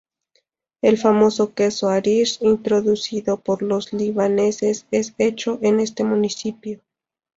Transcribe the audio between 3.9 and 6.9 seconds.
libaneses es hecho en este municipio.